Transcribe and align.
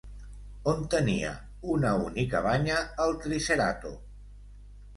On 0.71 0.79
tenia 0.93 1.33
una 1.75 1.93
única 2.07 2.43
banya 2.49 2.81
el 3.07 3.17
triceratop? 3.27 4.13